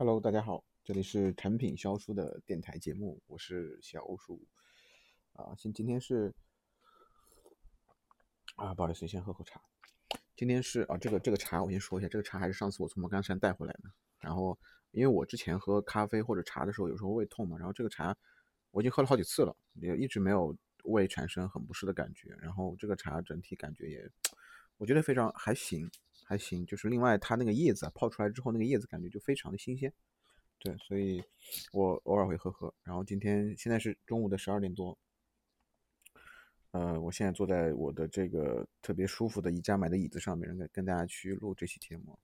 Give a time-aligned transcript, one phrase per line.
[0.00, 4.40] Hello，大家好，这里是产品销售的电台节目，我是小欧叔。
[5.32, 6.32] 啊，今今天是
[8.54, 9.60] 啊，不好意思，先喝口茶。
[10.36, 13.90] 今天是啊，这个这个茶我先说一下，这个茶还是上次我从莫干山带回来的。
[14.20, 14.56] 然后，
[14.92, 18.16] 因为我之前喝咖啡或者茶的时候，有时候胃痛嘛，然后这个茶
[18.70, 22.30] 我已经喝了好几次了，也一直没有胃产生很不适的感觉。
[22.40, 24.08] 然后这个茶整体感觉也，
[24.76, 25.90] 我觉得非常还行。
[26.28, 29.90] 还行，就是另外它那个叶子啊泡出来之后，那个叶子感觉就非常的新鲜，
[30.58, 31.24] 对，所以
[31.72, 32.74] 我偶尔会喝喝。
[32.82, 34.98] 然后今天现在是中午的十二点多，
[36.72, 42.18] 呃，我现在坐在我的这个特别舒服的宜家买的椅子上面，跟跟大家去录这期节目。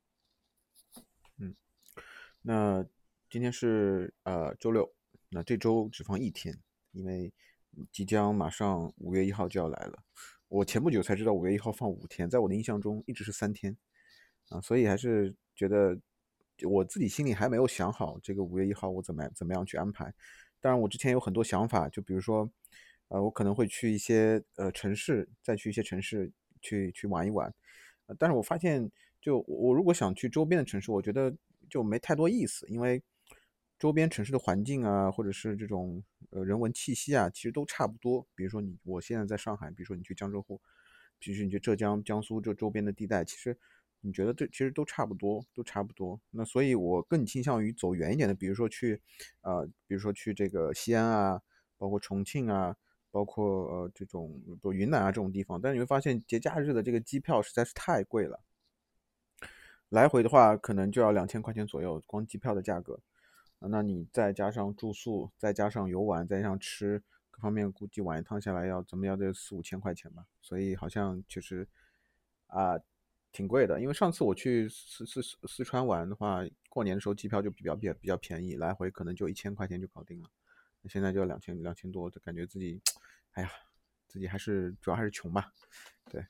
[1.39, 1.57] 嗯，
[2.43, 2.87] 那
[3.31, 4.93] 今天是呃周六，
[5.31, 6.55] 那这周只放一天，
[6.93, 7.33] 因为
[7.91, 10.05] 即将马上五月一号就要来了。
[10.49, 13.75] 我前不久才知道五月一号放五天，在我的印象中一直是三天。
[14.51, 15.99] 啊，所以还是觉得
[16.69, 20.13] 我自己心里还没有想好这个五月一号我怎么怎么样去安排。
[20.61, 22.49] 当然，我之前有很多想法，就比如说，
[23.09, 27.53] 呃，我可能会去一些呃城市，再去一些城市去去玩一玩。
[28.19, 31.35] 但是我发现，就我如果想去周边的城市，我觉得
[31.69, 33.03] 就没太多意思，因为
[33.79, 38.27] 周边城市的环境啊，或者是这种呃人文气息啊，其实都差不多。
[38.35, 40.61] 比如说你我现在在上海，比如说你去江浙沪，
[41.19, 43.59] 比如说你去浙江、江苏这周边的地带，其实。
[44.07, 46.21] 你觉得这其实都差不多，都差不多。
[46.31, 49.01] 那所以，我更倾向于走远一点的，比如说去，
[49.41, 51.41] 呃，比如说去这个西安啊，
[51.79, 52.77] 包括重庆啊，
[53.11, 55.59] 包括呃这种不云南啊这种地方。
[55.59, 58.39] 但是你会发现，节假日的这个机票实在是太贵了，
[59.89, 63.01] 来回的话可能就要两千块钱左右，光机票的价格。
[63.61, 70.27] 那你再加上住宿，再加上游玩，再加上吃，各方面估计玩一趟下来要怎么要得四五千块钱吧。
[70.43, 71.67] 所以好像其实
[72.49, 72.79] 啊。
[73.35, 76.41] 挺贵的，因为上次我去四四四四川玩的话，
[76.71, 80.31] 过年的时候机票就比较比较比较便宜，来回可能就一千块钱就搞定了。
[80.81, 82.81] 那现在就两千两千多，就感觉自己，
[83.33, 83.51] 哎呀，
[84.07, 85.53] 自己还是主要还是穷吧。
[86.13, 86.25] 对，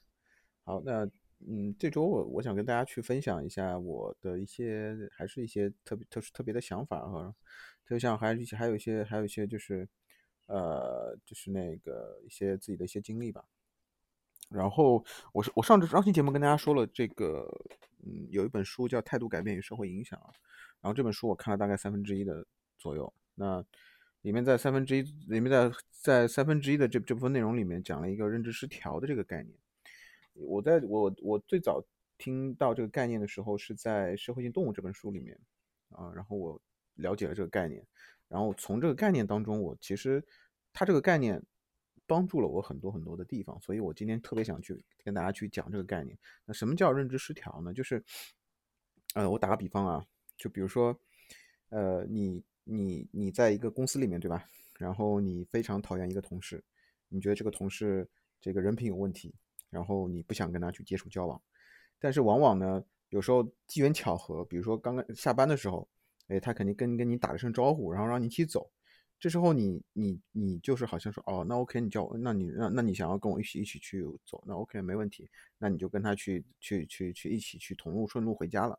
[0.65, 1.05] 好，那
[1.47, 7.35] 嗯，这周我我想跟大家去分享一下我的一些，还是一些特别特殊特别的想法哈，
[7.87, 9.87] 就像还一些还有一些还有一些就是，
[10.47, 13.45] 呃，就是那个一些自己的一些经历吧。
[14.51, 17.49] 然后我是我上次上期节目跟大家说了这个，
[18.05, 20.19] 嗯，有一本书叫《态度改变与社会影响》，
[20.81, 22.47] 然后这本书我看了大概三分之一的
[22.79, 23.13] 左右。
[23.35, 23.65] 那
[24.21, 29.59] 里面在三分之一里面在在三分之一的这这部分内容里面讲了一个认知失调的这个概念。
[30.35, 31.83] 我在我我最早
[32.19, 35.37] 听到这个概念的时候是在《社会性动物》这本书里面
[35.91, 36.61] 啊，然后我
[36.95, 37.85] 了解了这个概念，
[38.29, 40.23] 然后从这个概念当中，我其实
[40.73, 41.43] 它这个概念。
[42.07, 46.19] 帮助了我很多很多的地方，所以我今天特别想去跟大家去讲这个概念。
[46.45, 47.73] 那什么叫认知失调呢？
[47.73, 48.05] 就是，
[49.15, 50.07] 呃，我打个比方啊，
[50.37, 50.99] 就比如说，
[51.71, 54.47] 呃，你你你在一个公司里面，对吧？
[54.79, 56.63] 然后你非常讨厌一个同事，
[57.09, 58.09] 你觉得这个同事
[58.41, 59.35] 这个人品有问题，
[59.71, 61.41] 然后你不想跟他去接触交往。
[61.99, 65.89] 但是往往呢，有时候机缘巧合，比如说刚刚下班的时候，
[66.29, 68.71] 哎，他肯定跟跟你打了声招呼，然后让你一起走。
[69.21, 78.79] 这时候你你你就是好像说哦，那 OK，你叫我，那你那那你想要跟我一起一起去走，那 OK 没问题，那你就跟他去去去去一起去同路顺路回家了。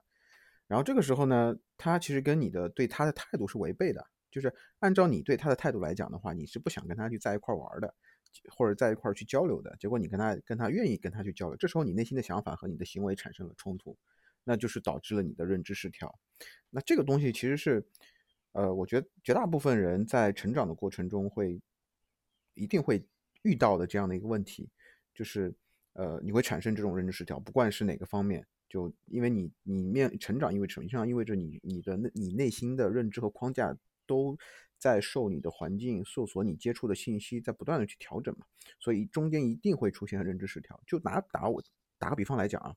[0.68, 7.92] 然后这个时候呢，他其实跟你的对他的态度是违背的，就是按照你对他的态度来讲的话，你是不想跟他去在一块玩的，
[8.50, 9.76] 或者在一块去交流的。
[9.80, 13.98] 结果你跟他跟他愿意跟他去交流，这时候你内心的想法和你的行为产生了冲突，
[14.44, 16.20] 那就是导致了你的认知失调。
[16.70, 17.84] 那这个东西其实是。
[18.56, 21.62] 呃，我觉得绝大部分人在成长的过程中会
[22.54, 23.06] 一定会
[23.44, 24.70] 遇到的这样的一个问题，
[25.14, 25.54] 就是
[25.92, 30.88] 呃，你会产生这种认知失调，不管是哪个方面，就因为你你面成长意味着什么？
[30.88, 33.76] 成长意味着你你的内你内心的认知和框架
[34.08, 34.38] 都
[34.80, 38.46] 在受你的环境、受所你接触的信息在不断的去调整嘛，
[38.80, 40.82] 所以中间一定会出现认知失调。
[40.88, 41.62] 就拿打我
[42.00, 42.74] 打个比方来讲啊。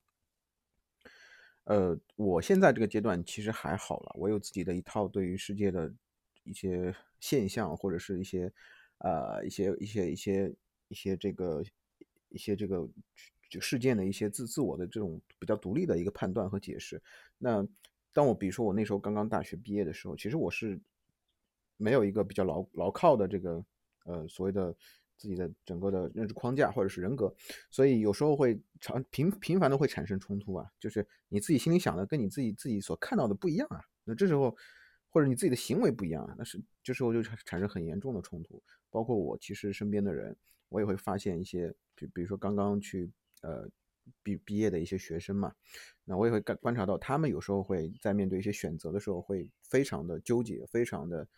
[1.68, 5.92] 呃，我现在这个阶段其实还好了，我有自己的一套对于世界的
[6.44, 8.50] 一些现象，或者是一些
[9.00, 10.54] 呃一些一些一些
[10.88, 11.62] 一些这个
[12.30, 12.88] 一些这个
[13.50, 17.02] 就事件的一些自自我的这种比较独立的一个判断和解释。
[17.36, 17.62] 那
[18.14, 20.80] 当我比如说我那时候刚刚大学毕业的时候，其实我是
[21.76, 23.62] 没有一个比较牢牢靠的这个
[24.06, 24.74] 呃所谓的。
[25.18, 27.34] 自己的整个的认知框架或者是人格，
[27.70, 34.56] 所以有时候会常频频繁的会产生冲突啊，就是你自己心里想的跟你自己自己所看到的不一样啊，那这时候
[35.10, 38.62] 或者你自己的行为不一样啊，那是这时候就产生很严重的冲突。
[38.90, 40.34] 包括我其实身边的人，
[40.68, 43.10] 我也会发现一些，比比如说刚刚去
[43.42, 43.68] 呃
[44.22, 45.52] 毕毕业的一些学生嘛，
[46.04, 51.28] 那我也会观观察到，他们有时候会在面对一些选择的时候，会非常的纠结，非常的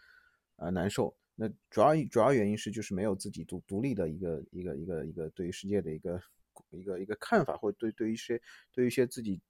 [0.57, 1.17] 呃难受。
[1.41, 6.23] 那主要主要原因是就是没有自己独独立的一个一个一个一个对于世界的一个
[6.69, 8.39] 一个一个看法，或者对对一些
[8.71, 9.41] 对一些自己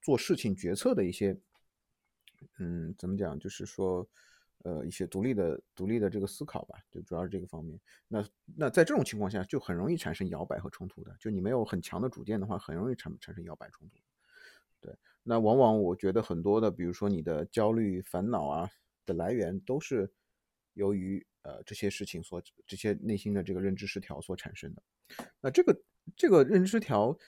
[0.00, 1.38] 做事情决策的一些，
[2.58, 4.08] 嗯，怎么讲，就是说。
[4.64, 7.78] 呃，一些独立的、独立的这个思考吧，就主要是这个方面。
[8.08, 8.26] 那
[8.56, 11.14] 那在这种情况下，就很容易产生摇摆和冲突的。
[11.20, 13.98] 就你没有很强的主见的话，很容易产产生摇摆冲突。
[14.80, 18.70] 对，那往往我觉得很多的，比如说你的焦虑、烦恼啊
[19.04, 20.10] 的来源，都是
[20.74, 24.82] 由于呃这些事情所、这些内心的这个认知失调所产生的。
[25.40, 25.82] 那这个
[26.14, 27.18] 这个认知失调，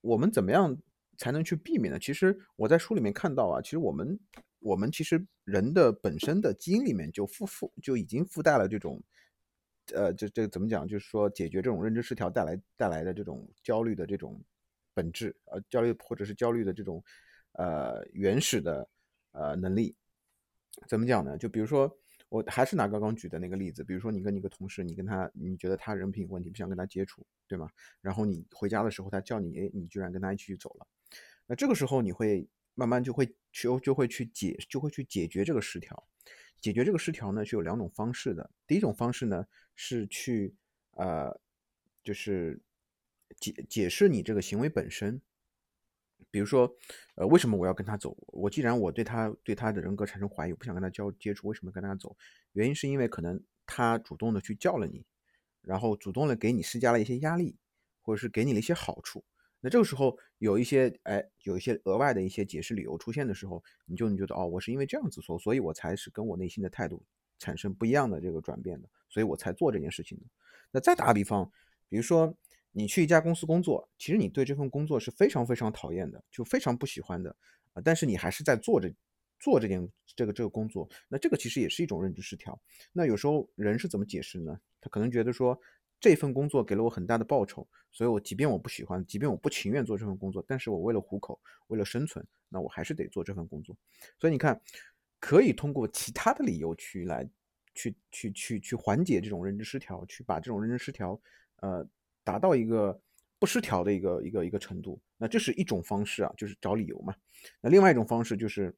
[0.00, 0.74] 我们怎么样
[1.18, 1.98] 才能去避免呢？
[1.98, 4.18] 其实我在书里面看到啊，其实我们。
[4.62, 9.02] 我们其实人的本身的基因里面就附附就已经附带了这种，
[9.94, 10.86] 呃，这这怎么讲？
[10.86, 14.38] 就是说解决这种认知失调带来带来的这种焦虑的这种
[14.92, 17.02] 本质，呃，焦虑或者是焦虑的这种
[17.52, 18.86] 呃原始的
[19.32, 19.96] 呃能力，
[20.86, 21.38] 怎么讲呢？
[21.38, 21.90] 就比如说，
[22.30, 27.68] 我还是拿刚刚举的那个例子，比如说你跟一个同事，你跟他你觉得他人品有问题，不想跟他接触，对吗？
[28.00, 30.86] 然后你回家的时候，他叫你，哎，你居然跟他一起去走了，
[31.46, 32.48] 那这个时候你会。
[32.76, 36.08] 慢慢就会去就会去解就会去解决这个失调，
[36.62, 38.48] 解决这个失调呢是有两种方式的。
[38.66, 39.44] 第一种方式呢
[39.74, 40.54] 是去
[40.92, 41.38] 呃
[42.02, 42.58] 就是
[43.38, 45.20] 解解释你这个行为本身，
[46.30, 46.70] 比如说
[47.14, 48.16] 呃为什么我要跟他走？
[48.28, 52.16] 我既然我对他对他的人格产生怀疑，我不想跟他交接触，为什么跟他走？
[52.52, 55.04] 原因是因为可能他主动的去叫了你，
[55.62, 57.56] 然后主动的给你施加了一些压力，
[58.02, 59.24] 或者是给你了一些好处。
[59.60, 67.04] 那这个时候有一些哎，有一些额外的一些解释理由出现的时候，你就你觉得哦，我是因为这样子说，所以我才是跟我内心的态度
[67.38, 70.24] 产生不一样的这个转变的，所以我才做这件事情的。
[70.72, 71.50] 那再打个比方，
[71.90, 72.34] 比如说
[72.72, 77.34] 你去一家公司工作，其实你对这份工作是非常非常讨厌的，就非常不喜欢的
[77.72, 78.92] 啊，但是你还是在做着
[79.38, 82.60] 做这件这个这个工作，那这个其实也是一种认知失调。
[82.92, 84.58] 那有时候人是怎么解释呢？
[84.80, 85.58] 他可能觉得说。
[86.02, 93.76] 这份工作给了我很大的报酬，所以我即便我不喜欢，即便我不情愿做这份工作，但是我为了糊口，为了生存，那我还是得做这份工作。
[94.18, 94.58] 所以你看，
[95.18, 97.28] 可以通过其他的理由去来，
[97.74, 101.20] 去去去去缓解这种认知失调，去把这种认知失调，
[101.56, 101.86] 呃，
[102.30, 103.00] 达到一个
[103.38, 105.00] 不失调的一个一个一个程度。
[105.16, 107.14] 那这是一种方式啊，就是找理由嘛。
[107.60, 108.74] 那另外一种方式就是。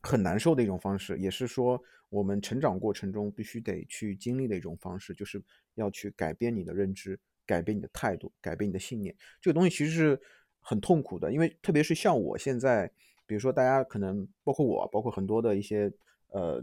[0.00, 5.42] 很难受的一种方式，也是说我们成长过程中必须得去经历的一种方式，就是
[5.74, 9.12] 要去改变你的认知，改变你的态度，改变你的信念。
[9.40, 10.20] 这个东西其实是
[10.60, 12.88] 很痛苦的，因为特别是像我现在，
[13.26, 15.92] 比如说大家可能包括我，包括很多的一些
[16.28, 16.62] 呃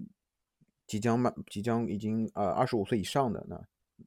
[0.87, 3.61] 即将满、即将已经呃二十五岁以上的那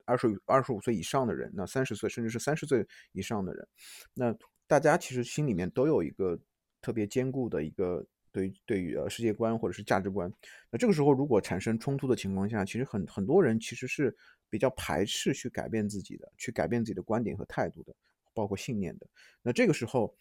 [0.04, 3.68] 二十二十五岁以上的人，那三十岁甚至是三十岁以上的人，
[4.14, 4.34] 那
[4.66, 6.38] 大家其实心里面都有一个
[6.80, 8.06] 特别坚固的一个。
[8.30, 10.30] 对对于呃世界观或者是价值观，
[10.70, 14.14] 那这个时候如果产生冲突的情况下，其实很很多人其实是
[14.50, 17.96] 比较排斥去改变自己的，去改变自己的观点和态度的，
[18.34, 19.06] 包括信念的。
[19.42, 20.14] 那这个时候，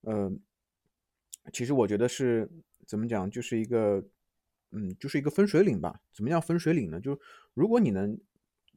[0.00, 0.32] 呃，
[1.52, 2.50] 其实我觉得是
[2.86, 4.02] 怎么讲，就是一个，
[4.72, 6.00] 嗯，就是一个分水岭吧。
[6.14, 6.98] 怎么样分水岭呢？
[6.98, 7.20] 就是
[7.52, 8.18] 如果你能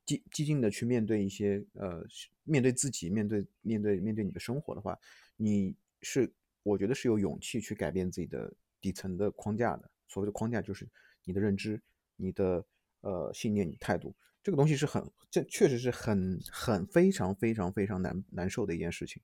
[0.06, 2.06] 激激进的去面对一些呃，
[2.44, 4.98] 面对自己，面对面对面对你的生活的话，
[5.38, 6.32] 你是
[6.64, 8.54] 我觉得是有勇气去改变自己的。
[8.84, 10.86] 底层的框架的所谓的框架就是
[11.24, 11.82] 你的认知、
[12.18, 12.62] 你的
[13.00, 14.14] 呃信念、你态度，
[14.44, 19.24] 这个东西是很这确实是很很非常非常非常难难受的一件事情。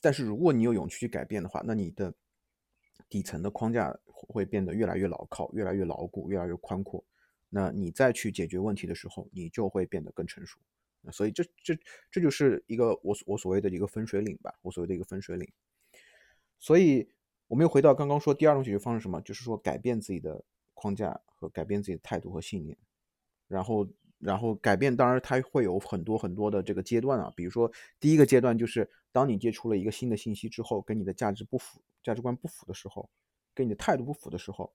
[0.00, 2.14] 但是如果你有勇气去改变的话，那你的
[3.08, 7.04] 底层的框架会变得越来越牢靠、越来越牢固、越来越宽阔。
[7.48, 10.58] 那你再去解决问题的时候，你就会变得更成熟。
[11.12, 11.78] 所以这这
[12.10, 15.48] 这就是一个我我所谓的一个分水岭吧，我所谓的一个分水岭。
[16.58, 17.08] 所以。
[17.48, 19.20] 我们又回到刚刚说第二种解决方式什么？
[19.20, 22.76] 就是说改变自己的框架和改变自己的态度和信念，
[23.46, 23.88] 然后
[24.18, 27.32] 然后改变，当然它会有很多很多的这个阶段啊。
[27.36, 33.08] 比如说第一个阶段就是当你接触了一个新的信息之后，跟你的价值不符、价值观不符的时候，
[33.54, 34.74] 跟你的态度不符的时候，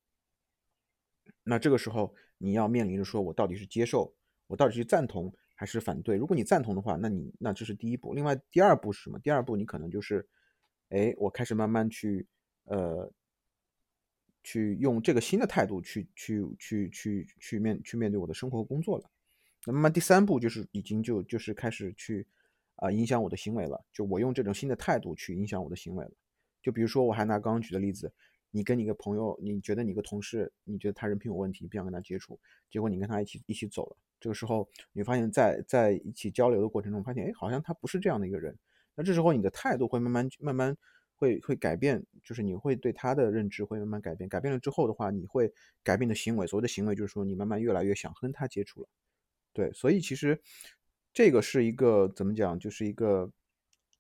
[1.44, 4.14] 那这个时候你要面临着说我到底是接受，
[4.48, 6.16] 我到底是赞同还是反对？
[6.18, 8.14] 如果你赞同的话，那你那这是第一步。
[8.14, 9.20] 另外第二步是什么？
[9.20, 10.28] 第二步你可能就是，
[10.90, 12.28] 哎，我开始慢慢去。
[12.66, 13.12] 呃，
[14.44, 19.10] 去用这个新的态度去去去去去面去面对我的生活和工作了。
[19.66, 22.26] 那么第三步就是已经就就是开始去
[22.76, 23.84] 啊影响我的行为了。
[23.92, 26.12] 就我用这种新的态度去影响我的行为了。
[26.62, 28.14] 就比如说，我还拿刚刚举的例子，
[28.51, 32.39] 你跟你个朋友，你觉得你个同事，你觉得他人品有问题，你不想跟他接触，
[32.70, 33.98] 结果你跟他一起一起走了。
[34.20, 38.55] 这个时候，你发现，在在一起交流的过程中，发现，哎，好像他不是这样的一个人。
[38.93, 40.77] 那这时候你的态度会慢慢慢慢
[41.15, 44.29] 会会改变，就是你会对他的认知会慢慢改变。
[44.29, 45.51] 改变了之后的话，你会
[45.84, 46.46] 改变的行为。
[46.46, 48.89] 所谓的行为就是说，你慢慢越来越想跟他接触了。
[49.53, 50.39] 对，所以其实
[51.13, 53.31] 这个是一个怎么讲，就是一个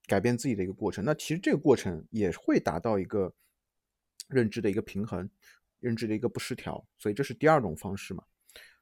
[0.07, 1.03] 改变自己的一个过程。
[1.03, 3.33] 那其实这个过程也会达到一个
[4.31, 5.29] 认知的一个平衡，
[5.79, 6.83] 认知的一个不失调。
[6.97, 8.23] 所以这是第二种方式嘛。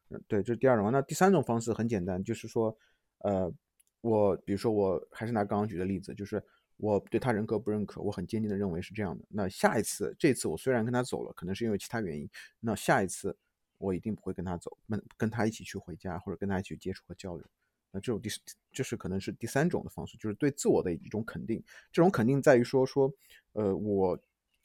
[0.09, 0.91] 嗯，对，这是第二种。
[0.91, 2.75] 那第三种方式很简单，就是说，
[3.19, 3.53] 呃，
[4.01, 6.43] 我比如说，我还是拿刚刚举的例子，就是
[6.77, 9.23] 我对他人格不认可，我很坚定的认为是这样的。
[9.29, 12.27] 那下一次，这次我虽然跟他走了，可能是因为其他原因，
[12.59, 13.37] 那下一次
[13.77, 17.45] 我一定不会跟他走，跟跟他一起去回家，或者跟他一起接触和交流。
[17.91, 18.29] 那这种第，
[18.71, 21.63] 这是可能是第三种的方式，就是对自我的一种肯定。
[21.91, 23.11] 这种肯定在于说说，
[23.53, 24.19] 呃，我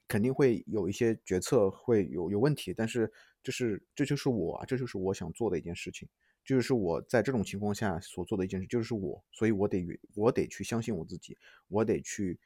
[0.09, 3.13] 肯定会有一些决策会有有问题，但是。
[3.45, 6.09] 这是这就是我，这就是我想做的一件事情，
[6.47, 11.37] 就是我在这种情况下所做的一件事，就是我，所以我得我得去相信我自己，
[11.69, 12.41] 我得去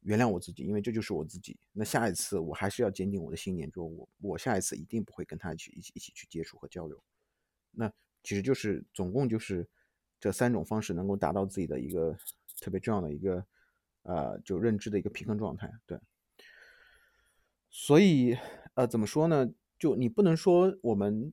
[0.00, 1.56] 原谅我自己，因为这就是我自己。
[1.72, 7.00] 那下一次我还是要坚定我的信念，就我我下一次一定不会跟他去一起一起去接触和交流。
[7.70, 7.88] 那
[8.24, 9.64] 其实就是总共就是
[10.18, 12.18] 这三种方式能够达到自己的一个
[12.60, 13.46] 特别重要的一个
[14.02, 15.70] 呃就认知的一个平衡状态。
[15.86, 15.96] 对，
[17.70, 18.36] 所以
[18.74, 19.52] 呃怎么说呢？
[19.78, 21.32] 就你不能说我们，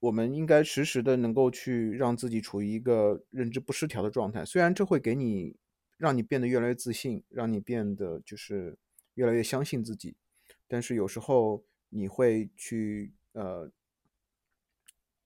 [0.00, 4.44] 我们应该时时的能够去让自己处于一个认知不失调的状态。
[4.44, 5.56] 虽然这会给你，
[5.96, 8.76] 让你变得越来越自信，让你变得就是
[9.14, 10.16] 越来越相信自己，
[10.68, 13.70] 但是有时候你会去呃，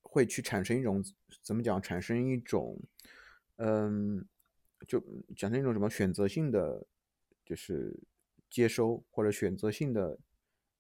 [0.03, 1.03] 会去产生一种
[1.43, 1.83] 怎么讲？
[1.83, 2.79] 产生一种
[3.57, 4.25] 嗯，
[4.87, 5.03] 就
[5.35, 6.87] 产生一种什么选择性的，
[7.45, 7.99] 就是
[8.51, 10.19] 接收或者选择性的。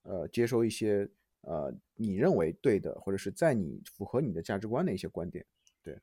[0.08, 5.44] 呃，接收一些呃你认为对的，或者是在你符合你的价值观的一些观点，
[5.82, 5.98] 对。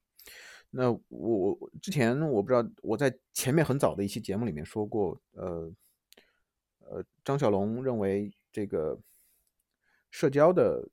[0.70, 5.74] 那我我之前我不知道我在前面很早的一期节目里面说过，呃
[6.80, 9.00] 呃，张小龙认为这个
[10.12, 10.86] 社交的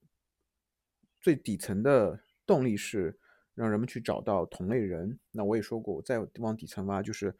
[1.21, 3.19] 最底层的动力是
[3.57, 5.19] 让人们去找到同类人。
[5.33, 7.37] 那我也说过，我再往底层挖，就是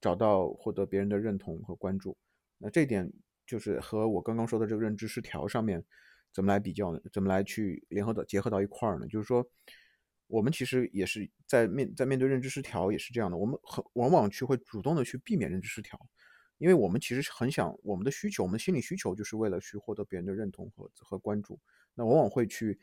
[0.00, 2.16] 找到获得别人的认同和关注。
[2.64, 3.12] 那这点。
[3.46, 5.84] 就是和我刚刚说的这个认知失调上面
[6.32, 7.00] 怎么来比较呢？
[7.12, 9.06] 怎么来去联合到结合到一块儿呢？
[9.06, 9.46] 就是说，
[10.28, 16.00] 我们其实也是在面在面对认知失调也是这样的，我们很往往去会主动的去避免认知失调，
[16.56, 21.60] 因为我们其实很想我们的需求，我们心理需求就是为了去获得别人的认同和和关注，
[21.92, 22.80] 那往往会去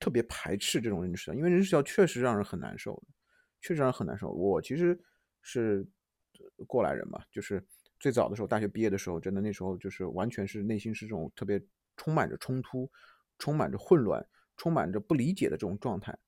[0.00, 3.00] 特别排斥这种认知失调，因为认知失调确实让人很难受，
[3.60, 4.28] 确实让人很难受。
[4.32, 4.98] 我其实
[5.40, 5.86] 是
[6.66, 7.64] 过来人嘛，就是。
[8.00, 11.62] 最早的时候，大学毕业的时候，真的那时候就是完全是内心是这种特别
[11.96, 12.90] 充满着冲突、
[13.38, 14.26] 充满着混乱、
[14.56, 16.18] 充满着不理解的这种状态。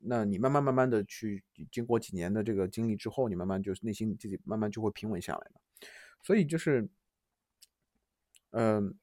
[0.00, 5.50] 那你慢慢慢慢的去经过几年的这个经历之后，你慢慢就是内心自己慢慢就会平稳下来
[6.22, 6.88] 所以就是，
[8.50, 8.96] 嗯，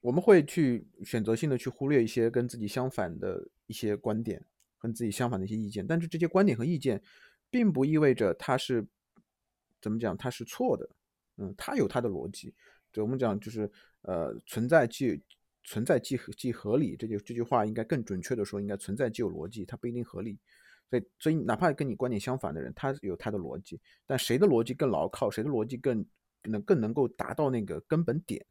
[0.00, 4.44] 我们会去选择性的去忽略一些跟自己相反的一些观点，
[4.78, 5.86] 跟自己相反的一些意见。
[5.86, 7.02] 但是这些观点和意见，
[7.50, 8.86] 并不意味着它是
[9.80, 10.90] 怎么讲，它是错的。
[11.36, 12.54] 嗯，它有它的逻辑，
[12.92, 13.70] 对我们讲就是，
[14.02, 15.20] 呃，存在即
[15.64, 20.38] 存在即即合理，这句这句话应该更准确的说，应该存在即有逻辑，它不一定合理，
[20.90, 26.06] 所以所以哪怕跟你观点相反的人，他有他的逻辑，但谁的逻辑更牢靠，谁的逻辑更
[26.42, 28.44] 能更能够达到那个根本点，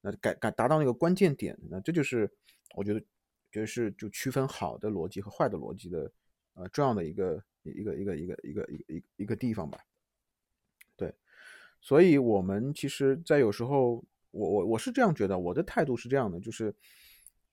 [0.00, 2.28] 那改改达到那个关键点，那这就是
[2.74, 3.00] 我觉得
[3.52, 6.10] 觉得是就区分好的逻辑和坏的逻辑的，
[6.54, 9.78] 呃，重要的一个一个一个一个一个一个一个地方吧。
[11.80, 16.74] 所以，我们其实，在有时候，我我我是这样觉得，我的态度是这样的，就是，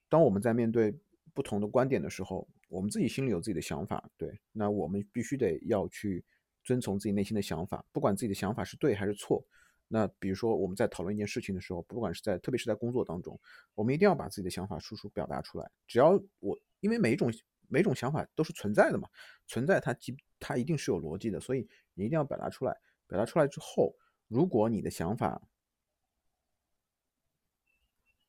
[0.09, 0.93] 当我们在面对
[1.33, 6.25] 不同的观点的时候，我们自己心里有自己的想法，对，那我们必须得要去
[6.63, 9.41] 遵从自己内心的想法，不管自己的想法是对还是错。
[9.87, 13.39] 那比如说，我们在讨论一件事情的时候，不管是在，特别是在工作当中，
[13.75, 15.71] 我们一定要把自己的想法输出表达出来。
[15.87, 17.33] 只要我，因为每一种
[17.69, 19.07] 每种想法都是存在的嘛，
[19.47, 22.75] 存在它即它一定是有逻辑的，所以你一定要表达出来。
[23.07, 23.95] 表达出来之后。
[24.27, 25.41] 如果你的想法，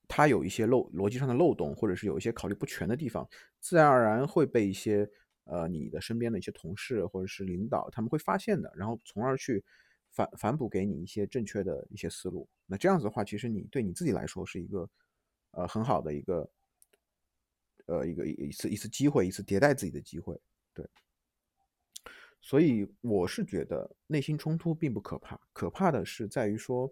[0.07, 3.29] 它有一些漏逻辑上的漏洞，或者是有一些考虑不全的地方，
[3.61, 5.09] 自然而然会被一些
[5.45, 9.63] 呃你的身边的一些同事或者是领导他们会发现的，然后从而去
[10.11, 12.49] 反反哺给你一些正确的一些思路。
[12.67, 14.89] 那这样子的话，其实你对你自己来说是一个
[15.51, 16.51] 呃很好的一个
[17.87, 20.41] 呃一个一次一次机会，一次迭代自己的机会，
[20.73, 20.89] 对。
[22.41, 26.91] 所以我是觉得内心冲突并不可怕，可怕的是在于说，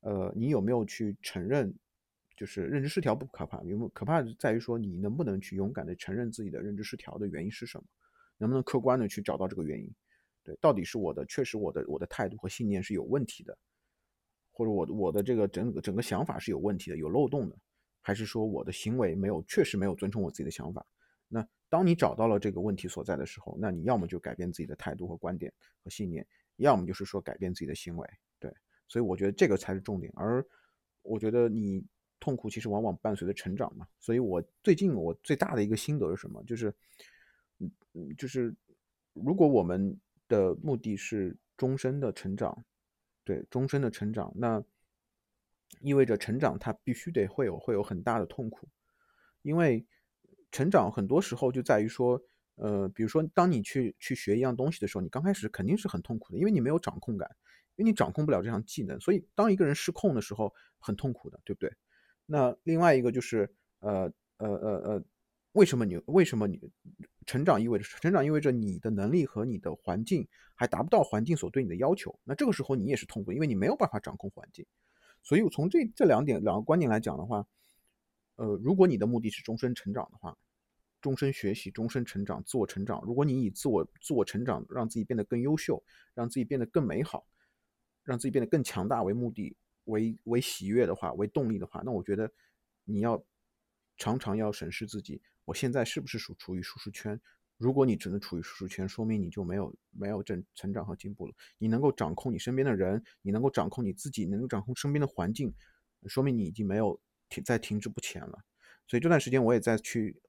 [0.00, 1.72] 呃，你有没有去承认，
[2.36, 7.84] 就是认知失调不可怕，有没有可怕的在于说你能不能去勇敢的承认自己的认知失调的原因是什么，
[8.36, 9.90] 能不能客观的去找到这个原因。
[10.44, 13.56] 对，到底是我的确实我的我的态度和信念是有问题的，
[14.50, 17.56] 或者我的我的这个整个整个想法是有问题的、有漏洞的，
[18.00, 20.84] 还是说我的行为没有确实没有遵从我自己的想法？
[21.72, 25.50] 当你找到了这个问题所在的时候，那你要么就改变自己的态度和观点
[25.82, 26.26] 和信念，
[26.56, 28.06] 要么就是说改变自己的行为。
[28.38, 28.54] 对，
[28.88, 30.12] 所以我觉得这个才是重点。
[30.14, 30.44] 而
[31.00, 31.82] 我觉得你
[32.20, 33.88] 痛苦其实往往伴随着成长嘛。
[33.98, 36.44] 所以我最近我最大的一个心得是什么？
[36.44, 36.74] 就是，
[37.60, 38.54] 嗯，就是
[39.14, 39.98] 如果我们
[40.28, 42.62] 的目的是终身的成长，
[43.24, 44.62] 对，终身的成长，那
[45.80, 48.68] 意味着成长它必须得会有会有很大的痛苦，
[49.40, 49.86] 因为。
[50.52, 52.22] 成长很多时候就在于说，
[52.56, 57.28] 呃，比如说，当你去去学一样东西的时候，你刚开始肯定是很痛苦的，因为你没有掌控感，
[57.76, 61.72] 因为你掌控不了这项技能，所以当一个人失控的时候，很痛苦的，对不对？
[62.26, 65.04] 那另外一个就是，呃呃呃呃，
[65.52, 66.60] 为什么你为什么你
[67.24, 72.20] 成长意味着成长意味着你的能力和你的环境还达不到环境所对你的要求？
[72.24, 74.66] 那这个时候你也是痛苦，因为你没有办法掌控环境。
[75.22, 77.46] 所以从这这两点两个观点来讲的话。
[78.36, 80.36] 呃，如果你的目的是终身成长的话，
[81.00, 83.02] 终身学习、终身成长、自我成长。
[83.04, 85.82] 如果你以自我自我成长，让自己变得更优秀，
[86.14, 87.26] 让自己变得更美好，
[88.04, 92.30] 让自己变得更强大为目的、为为喜悦的话，为动力的话，那我觉得
[92.84, 93.22] 你要
[93.96, 97.20] 常常要审视自己，我现在是不是属处于舒适圈？
[97.58, 101.34] 如果你只能处于舒适圈，说明你就没有没有正成长和进步了。
[101.58, 105.52] 你能够掌控你身边的人，你能够掌控你自己，能够掌控身边的环境，
[106.06, 107.00] 说明你已经没有。
[107.32, 108.44] 停在停滞不前了，
[108.86, 110.20] 所以这段时间我也在去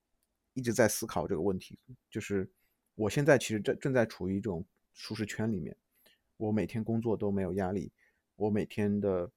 [0.54, 1.78] 一直在思考这个问题，
[2.10, 2.50] 就是
[2.96, 5.76] 我现在其实正正在处于一种舒适圈里面，
[6.38, 7.92] 我每天工作都没有压力，
[8.38, 9.30] 我每天的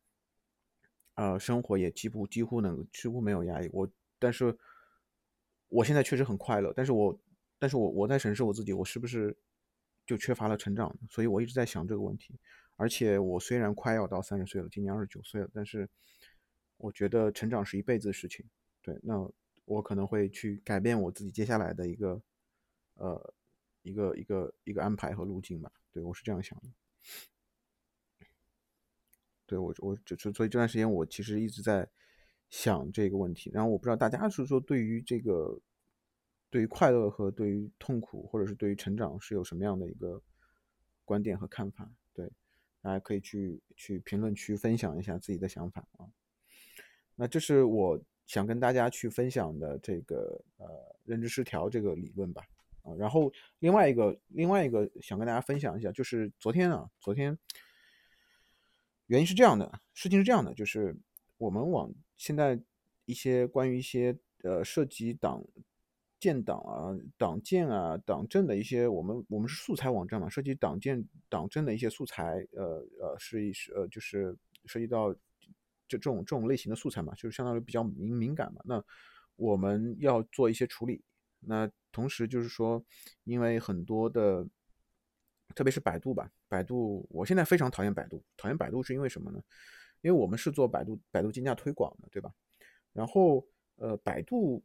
[1.15, 4.57] 呃生活也几乎几乎能几乎没有压力，我但是
[5.69, 7.19] 我现在确实很快乐，但是我
[7.59, 9.37] 但是我我在审视我自己，我是不是
[10.07, 10.97] 就缺乏了成长？
[11.11, 12.39] 所以我一直在想这个问题，
[12.77, 15.89] 而且我虽然快要到三十岁了，今年二十九岁了，但是。
[16.78, 18.45] 我觉得成长是一辈子的事情，
[18.83, 19.28] 对，那
[19.64, 22.23] 我可能会去改变我自己接下来的一个，
[22.95, 23.34] 呃，
[23.82, 26.69] 一个一个一个安排和路径吧，对我是这样想的。
[29.47, 31.89] 对我我就是所以这段时间我其实一直在
[32.50, 35.60] 想这个问题，然后我不知道大家是说对于这个，
[36.50, 40.21] 对于快乐和对于痛苦，或者是对于成长是有什么样的一个
[41.04, 41.91] 观点和看法？
[42.12, 42.30] 对，
[42.82, 46.10] 大家可以去去评论区分享一下自己的想法啊。
[47.19, 50.67] 那这是我想跟大家去分享的这个呃
[51.05, 52.43] 认知失调这个理论吧，
[52.83, 57.39] 啊，然后另外一个另外一个想跟大家分享一下，就是昨天啊，昨天
[59.07, 60.95] 原因是这样的，事情是这样的，就是
[61.39, 62.61] 我们往现在
[63.07, 65.43] 一些关于一些呃涉及党
[66.21, 75.17] 建党啊、党建啊、党政的一些，我们我们是素材网站嘛，涉及党建党政的一些素材，呃呃是一是呃就是涉及到。
[75.89, 78.61] 就这种这种类型的素材嘛，就是相当于比较敏敏感嘛。
[78.65, 78.83] 那
[79.37, 81.03] 我们要做一些处理。
[81.41, 82.85] 那同时就是说，
[83.25, 84.45] 因为很多的，
[85.55, 88.25] 特别是百度吧，百度，我现在非常讨厌百度。
[88.37, 89.41] 讨厌百度是因为什么呢？
[90.01, 92.33] 因为我们是做百度百度竞价推广的，对吧？
[92.93, 93.47] 然后
[93.77, 94.65] 呃，百度，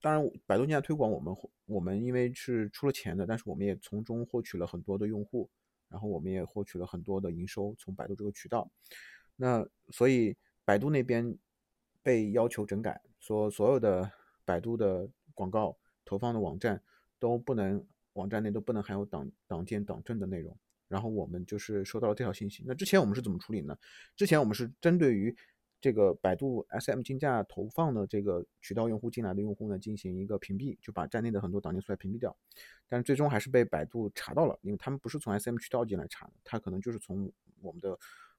[0.00, 1.34] 当然百度竞价推广，我们
[1.66, 5.50] 我们因为是出了钱的，但是我们也从中获取了很多的用户，
[5.88, 8.70] 然后我们也获取了很多的营收，从百度这个渠道。
[9.40, 11.38] 那所以百度那边
[12.02, 14.10] 被要求整改，说所有的
[14.44, 16.82] 百度的广告投放的网站
[17.20, 20.56] 都不能，网站内都不能含有党党建党政的内容。
[20.88, 22.64] 然后我们就是收到了这条信息。
[22.66, 23.78] 那之前我们是怎么处理呢？
[24.16, 25.32] 之前我们是针对于
[25.80, 32.36] 这个百度 SM 竞价投放的这个渠道用户进来的用户呢，进行一个屏蔽，就把站内的很多党建素材屏蔽掉。
[32.88, 37.30] 但最终还是被百度查到了，因为他们不是从 SM 渠道进来查的，他可能就是从
[37.62, 37.96] 我们的。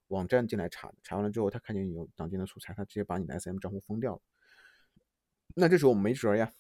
[0.10, 4.22] 网站进来查，查完了之后，他看见有党建的素材，他直接把你的 SM 账户封掉了。
[5.56, 6.54] 那这时候我们没辙呀，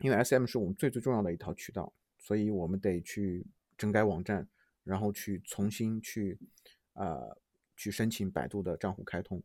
[0.00, 3.46] 因为 SM 是我们最最重要的一套渠道，所以我们得去
[3.78, 4.46] 整改网站，
[4.82, 6.38] 然后去重新去
[6.92, 7.18] 啊
[7.76, 9.42] 去申请百度的账户开通。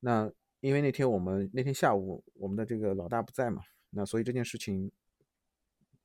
[0.00, 4.90] 那因为那天我们那天下午我们的这个老大不在嘛，那所以这件事情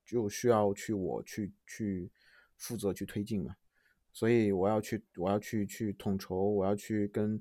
[0.06, 2.12] 就需要去我去去
[2.56, 3.56] 负责去推进嘛。
[4.18, 7.40] 所以我要去，我要去去统筹，我要去跟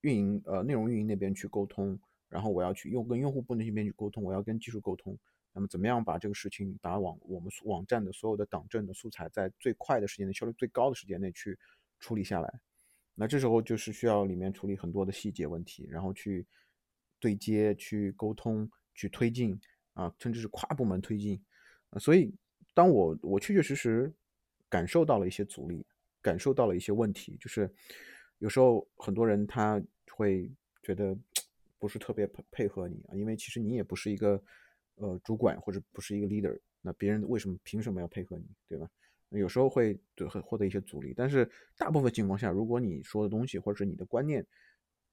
[0.00, 5.14] 运营呃内容运营那边去沟通，然后我要去用跟用户部那边去沟通，我要跟技术沟通。
[5.52, 11.58] 那么怎么样把这个事情把网我们网站的所有的党政的素材在最快的时间内、效率最高的时间内去
[12.00, 12.50] 处理下来？
[13.14, 16.46] 那这时候就是需要里面处理很多的细节问题，然后去
[17.20, 19.60] 对接、去沟通、去推进
[19.92, 21.38] 啊，甚至是跨部门推进。
[22.00, 22.34] 所以
[22.72, 24.10] 当我我确确实实。
[24.70, 25.86] 感受到了一些阻力，
[26.24, 27.70] 感受到了一些问题，就是
[28.38, 30.50] 有时候很多人他会
[30.82, 31.14] 觉得
[31.78, 34.42] 不是特别配配合你啊，因为其实你也不是一个
[34.94, 38.88] 呃主管或者不是一个 leader，那别人为什么凭什么要配合你，对吧？
[39.28, 44.46] 有时候会对获得一些阻力，但是大部分情况下，如果你说的东西或者是你的观念，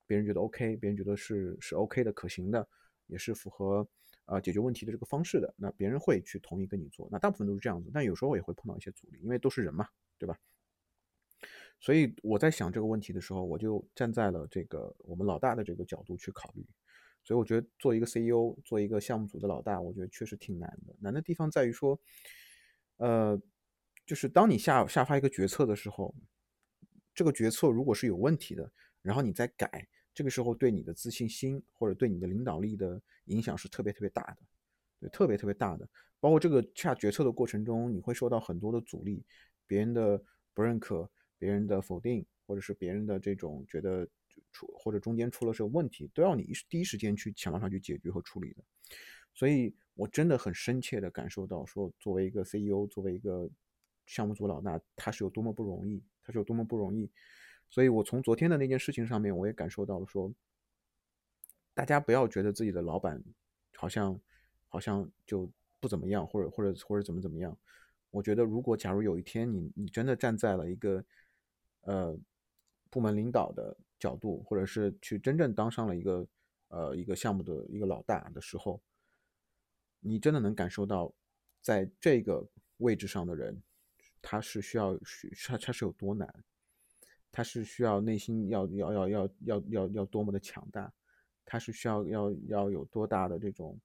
[0.06, 2.65] 别人觉得 OK，别人觉得是是 OK 的、可行的，
[3.08, 3.88] 也是符合
[4.26, 7.10] 啊解决问题的这个方式的，那别人会去同意跟你做。
[7.12, 9.88] 那大部分都是这样子，但有时候也会碰到一些阻力，因为都是人嘛，
[10.19, 10.38] 对吧？
[11.82, 16.65] 所以我在想这个问题的时候，我就站在了这个我们老大的这个角度去考虑。
[17.24, 20.96] 所以我觉得做一个 CEO，做一个项目组的老大，我觉得确实挺难的。
[21.02, 22.00] 难的地方在于说，
[22.96, 23.41] 呃。
[24.04, 26.13] 就是当你下下发一个决策的时候，
[27.13, 28.70] 这个决策如果是有问题的，
[29.02, 34.38] 然后你再改，这个时候对你的自信心或者对你的领导力的影响是特别特别大的，
[35.00, 35.88] 对，特别特别大的。
[36.20, 39.24] 包括这个下决策的过程中，你会受到很多的阻力，
[39.65, 40.22] 别人的
[40.54, 41.10] 不认可，
[41.41, 44.08] 别人的否定，或者是别人的这种觉得
[44.51, 48.63] 出或者中间出了什么问题，都要你第一时间去想办法去解决和处理的。
[49.34, 53.49] 所以我真的很深切的感受到，说作为一个 CEO，作为一个
[54.06, 57.10] 项目组老大，他是有多么不容易，他是有多么不容易，
[57.71, 60.32] 所以我从昨天的那件事情上面，我也感受到了，说
[61.73, 63.23] 大家不要觉得自己的老板
[63.75, 64.21] 好像
[64.67, 67.58] 好像就不怎么样，或者或者或者怎么怎么样。
[68.12, 71.01] 我觉得，如果假如有一天你你真的站在了一个
[71.82, 72.17] 呃
[72.89, 76.28] 部门领导的角度，或者是去真正当上了一个
[76.70, 78.82] 呃一个项目的一个老大的时候，
[80.00, 81.13] 你真的能感受到
[81.62, 83.62] 在这个位置上的人。
[84.24, 86.32] 他是需要需他他是有多难，
[87.32, 90.94] 他是需要内心要要要要要要要多么的强大，
[91.44, 93.80] 他是需要要要有多大的这种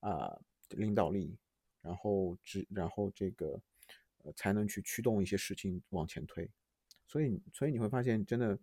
[0.00, 0.34] 啊
[0.70, 1.36] 领导力，
[1.82, 3.60] 然后只然后这个
[4.34, 6.50] 才能去驱动一些事情往前推，
[7.06, 8.58] 所以所以你会发现真的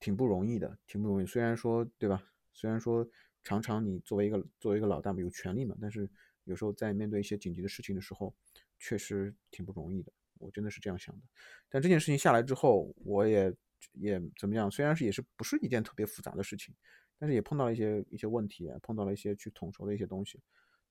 [0.00, 1.26] 挺不容易的，挺不容易。
[1.26, 2.22] 虽然说对吧？
[2.52, 3.06] 虽然说
[3.42, 6.10] 常常你作为一个作为一个老大嘛有权利嘛，但是
[6.44, 8.34] 有时候在面对一些紧急的事情的时候。
[8.76, 11.22] 确实挺不容易的，我真的是这样想的。
[11.70, 13.54] 但这件事情下来之后，我也
[13.92, 14.70] 也怎么样？
[14.70, 16.74] 虽然是也是不是一件特别复杂的事情，
[17.18, 20.38] 但是也碰到了一些一些问题，碰到了一些去统筹的一些东西。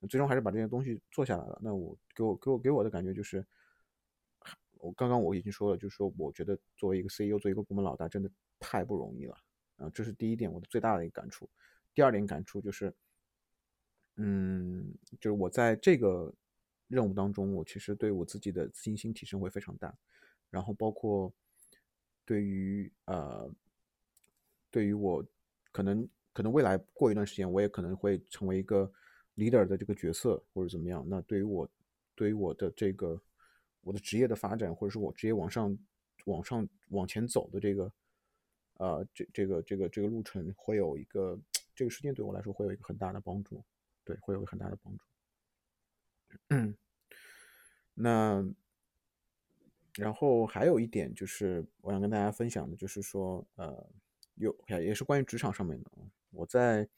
[0.09, 1.59] 最终还是把这些东西做下来了。
[1.61, 3.45] 那我给我给我给我的感觉就是，
[4.83, 9.35] 我刚刚我已经说了，就是说我觉得作为一个 CEO，做一个部门老大，真的太不容易了。
[9.77, 11.49] 啊，这是第一点，我的最大的一个感触。
[11.93, 12.93] 第二点感触就是，
[14.17, 16.33] 嗯，就是我在这个。
[16.89, 19.97] 任务当中，我其实对我自己的自信心提升会非常大，
[20.51, 21.33] 然后包括
[22.23, 23.51] 对于呃，
[24.69, 25.25] 对于我
[25.71, 28.91] 可能可能未来过一段时间，我也可能会成为一个
[29.37, 31.03] leader 的这个角色或者怎么样。
[31.07, 31.67] 那对于我
[32.13, 33.19] 对于我的这个
[33.83, 35.77] 我的职业的发展，或者是我职业往上
[36.25, 37.93] 往上往前走的这个
[38.75, 41.39] 呃这这个这个这个路程，会有一个
[41.75, 43.63] 这个事件对我来说会有一个很大的帮助，
[44.03, 45.03] 对，会有个很大的帮助。
[46.49, 46.75] 嗯，
[47.93, 48.43] 那
[49.95, 53.87] 然后还有一点就是，我想跟大家分享的，就是说，呃，
[54.35, 55.91] 有也是关于职场上面的。
[56.31, 56.89] 我在，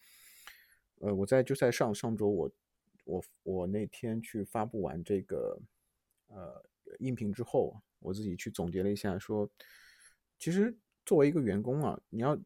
[1.00, 2.52] 呃，我在就在上上周，我
[3.04, 5.60] 我我那天去发布完这个
[6.28, 6.64] 呃
[7.00, 9.50] 音频之后，我自己去总结了一下，说，
[10.40, 12.40] 其实作为一个员工啊，你要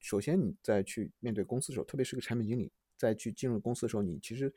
[0.00, 4.52] 首先你在去面对公司的时候，特别是个产品经理，在去进入公司的时候，你其实，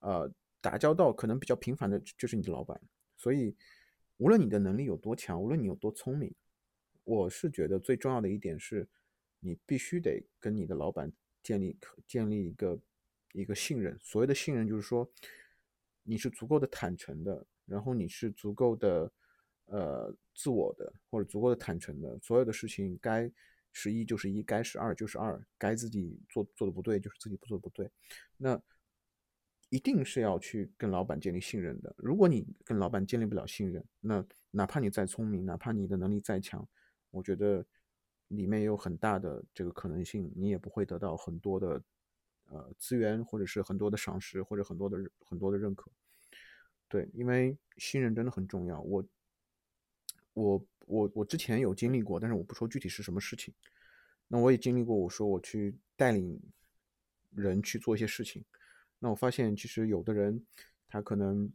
[0.00, 0.32] 呃。
[0.58, 2.80] 打交道可能比较频繁的就是你的老板，
[3.16, 3.54] 所以
[4.16, 6.34] 无论你的能力有多强，无论你有多聪明，
[7.04, 8.88] 我是觉得最重要的一点是，
[9.38, 12.80] 你必须得跟你的老板建立建立一个
[13.32, 13.96] 一个信任。
[14.02, 15.08] 所谓的信任，就是说
[16.02, 19.12] 你是足够的坦诚的，然后你是足够的
[19.66, 23.30] 呃自我的，或者足够的坦诚的，所有的事情该
[23.72, 27.90] 是一就是一，该是二就是二，该自己做做的不对就是自己做的不对，
[28.36, 28.60] 那。
[29.68, 31.92] 一定是要去跟老板建立信任的。
[31.98, 36.66] 如果你跟老板建立不了信任，那哪怕你再聪明，哪怕你的能力再强，
[37.10, 37.66] 我觉得
[38.28, 41.82] 里面有很大的这个可能性，你也不会得到很多的
[42.44, 45.90] 呃资源，或者是很多的赏识，或者很多的很多的认可。
[46.88, 48.80] 对，因为信任真的很重要。
[48.80, 49.04] 我
[50.34, 53.52] 我我我之前有经历过，但是我不说具体是什么事情。
[54.28, 56.40] 那我也经历过，我说我去带领
[57.34, 58.44] 人去做一些事情。
[58.98, 60.44] 那我发现，其实有的人，
[60.88, 61.52] 他可能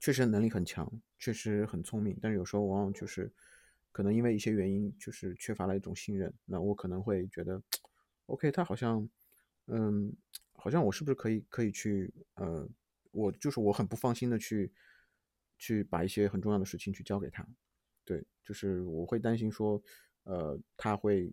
[0.00, 3.32] 确实能力很强，确实很聪明，但是有时候往往就是
[3.92, 6.32] 可能因为一些原因，就是缺乏了一种信任。
[6.44, 7.62] 那我可能会觉得
[8.26, 9.08] ，OK，他好像，
[9.66, 10.12] 嗯，
[10.52, 12.68] 好像我是不是可以可以去，呃，
[13.16, 14.70] 我就是我很不放心的去
[15.56, 17.46] 去把一些很重要的事情去交给他。
[18.04, 19.82] 对，就是我会担心说，
[20.24, 21.32] 呃，他会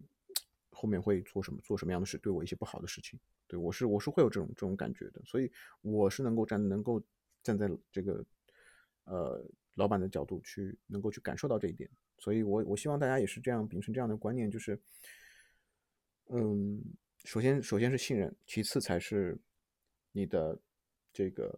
[0.72, 3.20] 后面会做什么做什么样的事，对我一些不好的事情。
[3.48, 7.04] 对我是我是会有这种这种感觉的，所以我是能够站能够
[7.44, 8.26] 站在这个
[9.04, 11.88] 呃老板的角度去能够去感受到这一点。
[12.18, 14.80] 所以我我希望大家也是这样秉承这样的观念，就是
[16.30, 16.82] 嗯，
[17.26, 19.38] 首先首先是信任，其次才是
[20.14, 20.58] 你的
[21.14, 21.58] 这个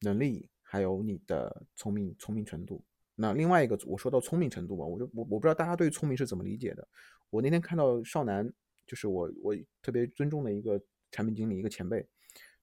[0.00, 2.82] 能力，还有你的聪明聪明程度。
[3.14, 6.86] 那另外一个，我说到聪明程度吧，我就我我不知道大家对聪明是怎么理解的。
[7.30, 8.52] 我那天看到少南，
[8.86, 10.80] 就是我我特别尊重的一个
[11.10, 12.06] 产品经理，一个前辈，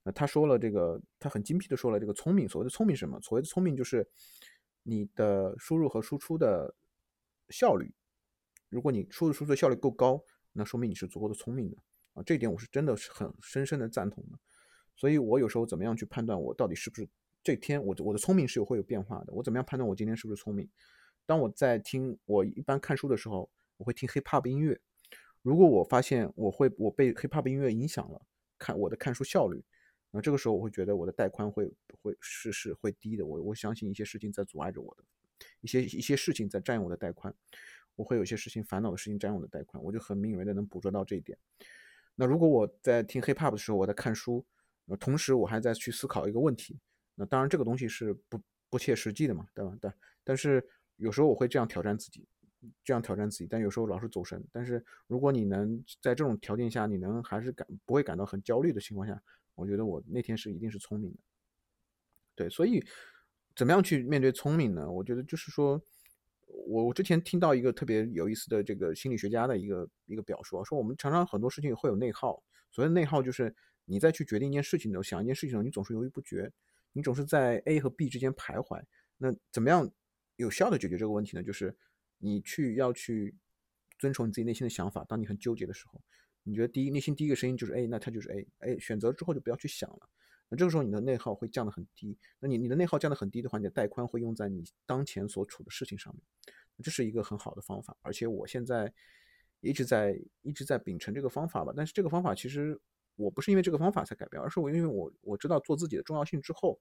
[0.04, 2.48] 那他说了这个，他很精辟的说了这个聪明。
[2.48, 3.20] 所谓的聪明是什么？
[3.22, 4.08] 所谓的聪明就是
[4.84, 6.74] 你的输入和输出的
[7.50, 7.92] 效率。
[8.70, 11.78] 如果你输入输出的效率够高，那说明你是足够的聪明的
[12.14, 12.22] 啊。
[12.24, 14.38] 这一点我是真的是很深深的赞同的。
[14.96, 17.08] 所以我有时候怎么样去判断我到底是不是？
[17.44, 20.70] 这天我我的聪明是有会有变化的，我怎么样判断我今天是不是聪明？
[21.26, 24.80] 当我在听我一般看书的时候，我会听 hip hop 音乐。
[25.42, 28.22] 如果我发现我会我被 hip hop 音乐影响了，
[28.58, 29.62] 看我的看书效率，
[30.12, 31.70] 那这个时候我会觉得我的带宽会
[32.02, 33.26] 会是是会低的。
[33.26, 35.04] 我我相信一些事情在阻碍着我的，
[35.60, 37.34] 一些一些事情在占用我的带宽，
[37.96, 41.38] 我会有些事情烦恼的事情占用我的带宽，我就很敏锐的能捕捉到这一点。
[42.16, 44.46] 那如果我在听 hip hop 的时候，我在看书，
[45.00, 46.80] 同时我还在去思考一个问题。
[47.16, 49.78] 那当然，这个东西是不不切实际的嘛，对吧？
[49.80, 49.94] 但
[50.24, 50.68] 但是
[50.98, 52.28] 有时候我会这样挑战自己，
[52.84, 54.44] 这样挑战自己，但有时候老是走神。
[54.52, 59.22] 但是如果你能在这种条件下，你能还是感不会感到很焦虑的情况下，
[59.56, 61.20] 我觉得我那天是一定是聪明的。
[62.36, 62.84] 对，所以
[63.56, 64.90] 怎么样去面对聪明呢？
[64.92, 65.80] 我觉得就是说，
[66.48, 72.42] 我我之前听到一个特别有意思的这个心理学家的一个一个表述，说我们常常很多事情会有内耗，
[72.72, 76.52] 所谓内耗就是你再去决定一件事情的时候，想一件事情的时候，你总是犹豫不决。
[76.96, 78.80] 你总是在 A 和 B 之间徘徊，
[79.18, 79.92] 那怎么样
[80.36, 81.42] 有效的解决这个问题呢？
[81.42, 81.76] 就是
[82.20, 83.36] 你去要去
[83.98, 85.04] 遵从你自己内心的想法。
[85.06, 86.00] 当你很纠结的时候，
[86.44, 88.48] 你觉得第一内心第一个声音就是 A，那它就是 A。
[88.60, 90.08] A 选择之后就不要去想了。
[90.50, 92.16] 那这个时候你的内耗会降得很低。
[92.40, 96.22] 那你你的内耗降得很低的话，你的带宽会用在你当前所处的事情上面。
[96.84, 98.94] 这是一个很好的方法，而且我现在
[99.62, 101.74] 一直在一直在秉承这个方法吧。
[101.76, 102.80] 但是这个方法其实。
[103.16, 106.80] 我不是因为这个方法才改变，而是我因为我我知道做自己的重要性之后，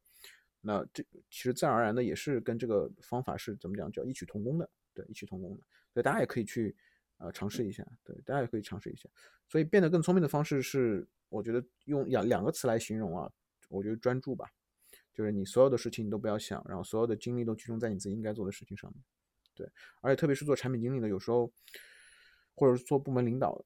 [0.60, 6.74] 那这其实自然而然的也是跟这个方法是怎么讲叫异曲同工的，对，异曲同工的，所以大家也可以去
[7.18, 9.08] 呃尝试一下，对，大家也可以尝试一下。
[9.48, 13.30] 所以变得更聪明的方式是，我觉得用两两个词来形容啊，
[13.68, 14.48] 我觉得专注吧，
[15.12, 19.04] 就是你所有的事情你都不要想，然后所有的精力都集中在你自己应该做的事情上面，
[19.54, 19.68] 对，
[20.00, 21.52] 而且特别是做产品经理的，有时候
[22.54, 23.62] 或者是做部门领导。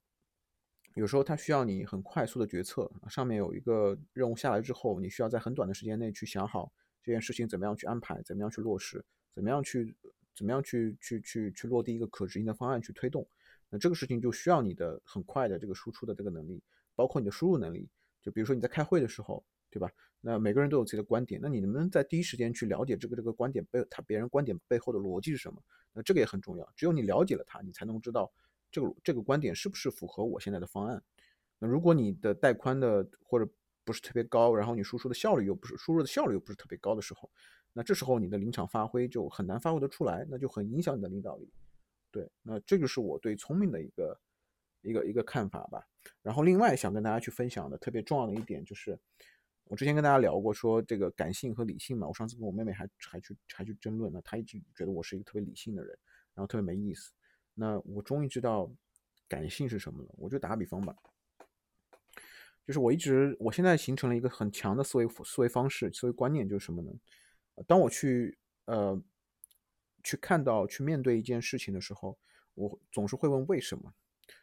[0.96, 9.04] 有时候它需要你很快速的决策，上面有一个任务下来之后，你需要在很短的时间内去想好这件事情怎么样去安排，怎么样去落实，
[9.35, 9.94] 怎么样去
[10.35, 13.28] 怎么样去去去去落地一个可执行的方案去推动。
[13.68, 16.62] 那这个事情就需要你的很快的这个输出的这个能力，
[16.94, 17.87] 包括你的输入能力。
[18.22, 19.90] 就比如说你在开会的时候，对吧？
[20.22, 25.62] 那每个人都有自己的观点，那你能不能在第一时间去了解这个这个观点背他别人观点背后的逻辑是什么？
[25.92, 26.72] 那这个也很重要。
[26.74, 28.32] 只有你了解了它，你才能知道。
[28.70, 31.02] 这个这个观点是不是符合我现在的方案？
[31.59, 33.48] 那如果你的带宽的或者
[33.85, 37.31] 不是特别高，然后你输出的效率又不是输入的效率又不是特别高的时候，
[37.72, 41.50] 那这时候你的临场发挥就很难发挥得出来，那就很影响你的领导力。
[42.11, 44.20] 对，那这个是我对聪明的一个
[44.83, 45.87] 一个一个看法吧。
[46.22, 48.98] 然后另外想跟大家去分享的特别重要的一点就是，
[49.64, 55.98] 我之前跟大家聊过说这个感性和理性嘛，我上次跟我妹妹还还去还去争论呢，她一直觉得我是一个特别理性的人，
[56.35, 57.12] 然后特别没意思。
[57.59, 58.71] 那我终于知道
[59.27, 60.11] 感性是什么了。
[60.19, 60.95] 我就打个比方吧，
[62.66, 66.92] 就是我一直，我现在形成了一个很强的思维思维方式、思维观念，就是什么呢？
[67.66, 69.03] 当我去呃
[70.05, 72.19] 去看到、去面对一件事情的时候，
[72.55, 73.95] 我总是会问为什么。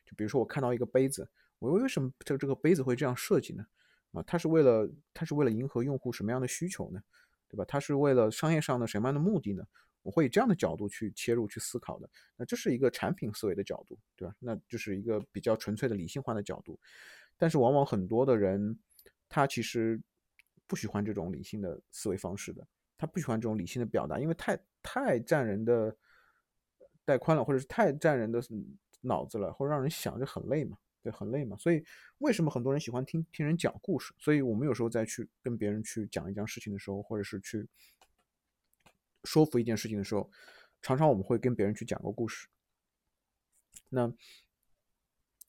[0.06, 3.66] 就比如说，我看到一个杯子，我为什么这这个杯子会这样设计呢？
[4.14, 7.02] 啊，它是为了它是为了迎合用户什么样的需求呢？
[7.48, 7.64] 对吧？
[7.68, 9.64] 它是为了商业上的什么样的目的呢？
[10.04, 14.36] 我会以这样的角度去切入去思考的，那这是一个产品思维的角度，对吧？
[14.38, 16.78] 那就是一个比较纯粹的理性化的角度。
[17.38, 18.78] 但是往往很多的人，
[19.30, 20.00] 他其实
[20.68, 25.96] 不喜欢这种理性的思维方式的，他不喜欢这种理性的表达，因为太太占人的
[27.06, 28.42] 带宽了，或者是太占人的
[29.00, 31.56] 脑子了，或者让人想就很累嘛，对，很累嘛。
[31.58, 31.82] 所以
[32.18, 34.14] 为什么很多人喜欢听听人讲故事？
[34.20, 37.66] 所以我们有时候再去跟别人去讲一讲事情的时候，或者是去。
[39.24, 40.30] 说服一件事情的时候，
[40.82, 42.48] 常常我们会跟别人去讲个故事。
[43.90, 44.12] 那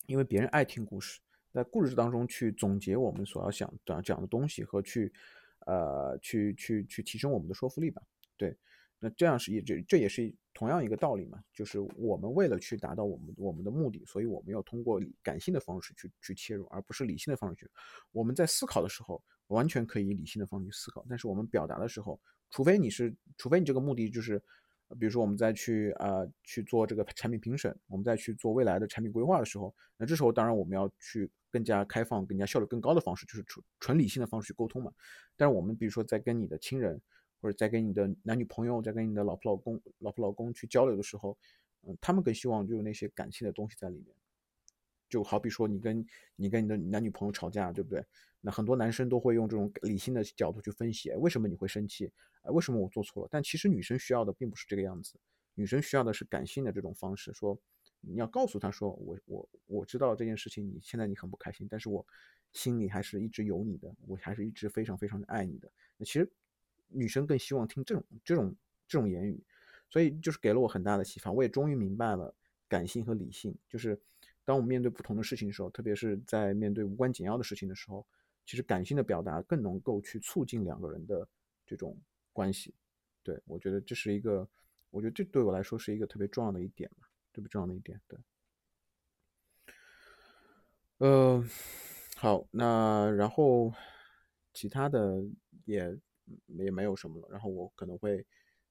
[0.06, 1.20] 因为别人爱听故事，
[1.52, 5.12] 在故事当中去总结我们所要想讲讲的东西和去
[5.66, 8.02] 呃去去去提升我们的说服力吧。
[8.36, 8.56] 对，
[8.98, 17.70] 那这样是也这这也是同样一个道理嘛，就是我们为了去达到我们我们的目的，所以我们要通过感性的方式去去切入，而不是理性的方式去。
[18.12, 24.38] 我们在思考的时候，完全可以理性的方式去思考，但是我们表达的时候，除非你是，除非你这个目的就是，
[24.98, 34.92] 比如说我们再去啊去做这个产品评审，我们再去做未来的产品规划的时候，那这时候当然我们要去更加开放、更加效率更高的方式，就是纯纯理性的方式去沟通嘛。
[35.36, 37.00] 但是我们比如说在跟你的亲人。
[37.40, 41.36] 或者在跟你的男女朋友，在跟你的老婆老公、老婆老公去交流的时候，
[41.82, 44.16] 嗯，他们更希望就有那些感性的东西在里面。
[45.14, 48.04] 就好比说，你跟你跟你的男女朋友吵架，对不对？
[48.40, 52.10] 那很多男生都会用这种理性的角度去分析，为什么你会生气？
[52.42, 53.28] 啊，为什么我做错了？
[53.30, 55.14] 但其实女生需要的并不是这个样子，
[55.54, 57.56] 女生需要的是感性的这种方式，说
[58.00, 62.04] 你要告诉她说，我我我知道这件事情，你现在你很不开心，但是我
[62.52, 65.70] 心里还是一直有你的，我还是一直非常非常的爱你的。
[65.96, 66.30] 那其实。
[66.88, 68.54] 女生更希望听这种这种
[68.86, 69.42] 这种言语，
[69.88, 71.32] 所以就是给了我很大的启发。
[71.32, 72.32] 我也终于明白了
[72.68, 73.98] 感性和理性，就是
[74.44, 78.06] 当我们面对不同的事情的时候，特别是在面对无关紧要的事情的时候，
[78.44, 81.26] 其实感性的表达更能够去促进两个人的
[81.66, 81.96] 这种
[82.32, 82.74] 关系。
[83.22, 84.48] 对我觉得这是一个，
[84.90, 88.00] 我觉得这对我来说是一个特别重要的一点吧，特别重要的一点。
[88.06, 88.18] 对，
[90.98, 91.44] 呃，
[92.16, 93.72] 好，那然后
[94.52, 95.22] 其他的
[95.64, 95.98] 也。
[96.56, 98.26] 也没有什么了，然后我可能会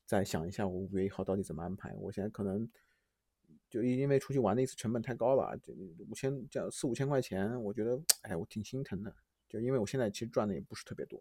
[0.07, 1.93] 再想一下，我五月一号到底怎么安排。
[1.99, 2.67] 我现在可能
[3.73, 9.11] 就因为出去玩的一次成本太高了，就五千这样四五千块钱，我觉得哎，我挺心疼的。
[9.49, 11.19] 就因为我现在其实赚的也不是特别多，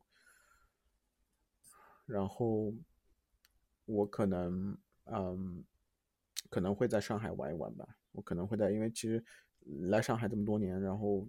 [2.05, 2.75] 然后
[3.87, 5.65] 我可能嗯，
[6.51, 7.97] 可能会在上海玩一玩吧。
[8.11, 9.25] 我可能会在，因为其实
[9.88, 11.27] 来上海这么多年，然后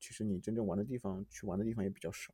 [0.00, 2.32] 其实你真正玩的地方，去玩的地方也比较少。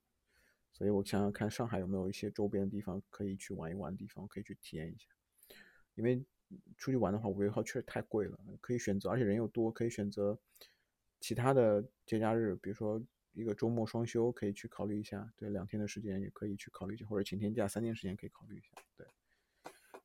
[0.72, 5.08] 所以我想想看，上海有没有一些周边的地方可以去玩一玩的地方，可以去体验一下。
[5.96, 6.24] 因为
[6.76, 10.38] 出去玩的话，五月一号确实太贵了，可以选择，而且人又多，可以选择
[11.20, 15.32] 其他的节假日，比如说一个周末双休，可以去考虑一下。
[15.36, 18.68] 对，两天的时间也可以去考虑一下，或者请天假三天时间可以考虑一下。
[18.96, 19.06] 对，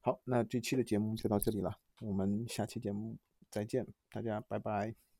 [0.01, 3.17] 好，那这期的节目就到这里了，我们下期节目
[3.49, 5.14] 再见，大家拜拜。